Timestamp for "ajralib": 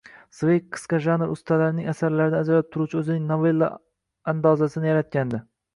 2.47-2.73